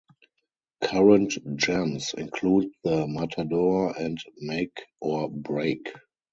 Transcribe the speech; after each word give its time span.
Current 0.81 1.37
gems 1.57 2.15
include 2.17 2.71
the 2.83 3.05
"Matador" 3.07 3.95
and 3.95 4.17
"Make 4.39 4.83
or 4.99 5.29
Break". 5.29 5.89